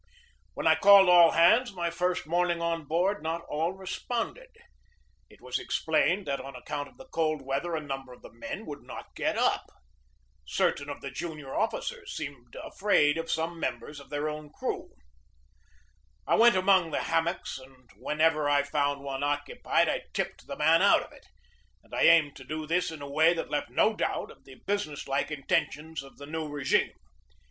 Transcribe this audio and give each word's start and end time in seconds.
When 0.55 0.65
I 0.65 0.73
called 0.73 1.09
all 1.09 1.29
hands 1.29 1.73
my 1.73 1.91
first 1.91 2.25
morning 2.25 2.59
on 2.59 2.85
board, 2.85 3.21
not 3.21 3.41
all 3.47 3.73
responded. 3.73 4.49
It 5.29 5.41
was 5.41 5.59
explained 5.59 6.25
that 6.25 6.41
on 6.41 6.55
account 6.55 6.87
of 6.87 6.97
the 6.97 7.05
cold 7.05 7.43
weather 7.43 7.75
a 7.75 7.79
number 7.81 8.11
of 8.11 8.23
the 8.23 8.33
men 8.33 8.65
would 8.65 8.81
not 8.81 9.13
get 9.13 9.37
up. 9.37 9.69
Certain 10.43 10.89
of 10.89 11.01
the 11.01 11.11
junior 11.11 11.53
officers 11.53 12.13
seemed 12.15 12.55
afraid 12.63 13.19
of 13.19 13.29
some 13.29 13.59
members 13.59 13.99
of 13.99 14.09
their 14.09 14.27
own 14.27 14.49
crew. 14.49 14.89
I 16.25 16.33
went 16.33 16.55
among 16.55 16.89
the 16.89 17.01
hammocks, 17.03 17.59
and 17.59 17.87
whenever 17.95 18.49
I 18.49 18.63
found 18.63 19.01
one 19.03 19.21
occupied 19.21 19.87
I 19.87 20.05
tipped 20.13 20.47
the 20.47 20.57
man 20.57 20.81
out 20.81 21.03
of 21.03 21.11
it; 21.11 21.27
and 21.83 21.93
I 21.93 22.05
aimed 22.05 22.35
to 22.37 22.43
do 22.43 22.65
this 22.65 22.89
in 22.89 23.03
a 23.03 23.07
way 23.07 23.35
that 23.35 23.51
left 23.51 23.69
no 23.69 23.95
doubt 23.95 24.31
of 24.31 24.45
the 24.45 24.55
business 24.65 25.07
like 25.07 25.29
intentions 25.29 26.01
of 26.01 26.17
the 26.17 26.25
new 26.25 26.47
regime. 26.47 26.93